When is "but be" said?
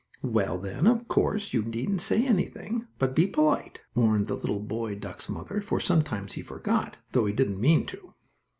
2.97-3.27